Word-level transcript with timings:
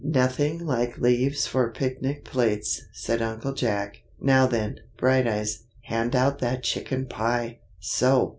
"Nothing 0.03 0.65
like 0.65 0.97
leaves 0.97 1.45
for 1.45 1.69
picnic 1.69 2.25
plates!" 2.25 2.85
said 2.91 3.21
Uncle 3.21 3.53
Jack. 3.53 4.01
"Now 4.19 4.47
then, 4.47 4.79
Brighteyes, 4.97 5.59
hand 5.83 6.15
out 6.15 6.39
that 6.39 6.63
chicken 6.63 7.05
pie! 7.05 7.59
So! 7.79 8.29